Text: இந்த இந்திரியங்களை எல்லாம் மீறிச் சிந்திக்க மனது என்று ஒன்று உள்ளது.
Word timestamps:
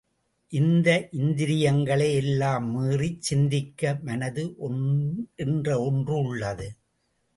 இந்த 0.51 0.87
இந்திரியங்களை 1.11 2.07
எல்லாம் 2.13 2.65
மீறிச் 2.71 3.21
சிந்திக்க 3.21 3.93
மனது 4.01 4.45
என்று 5.35 5.75
ஒன்று 5.81 6.15
உள்ளது. 6.23 6.67